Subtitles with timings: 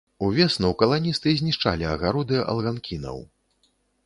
[0.27, 3.23] Увесну каланісты знішчалі агароды алганкінаў.